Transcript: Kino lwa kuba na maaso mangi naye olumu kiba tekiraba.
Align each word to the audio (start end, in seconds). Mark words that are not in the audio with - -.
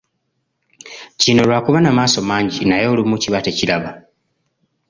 Kino 1.17 1.41
lwa 1.47 1.59
kuba 1.65 1.79
na 1.81 1.91
maaso 1.95 2.19
mangi 2.29 2.61
naye 2.65 2.85
olumu 2.91 3.15
kiba 3.23 3.39
tekiraba. 3.45 3.89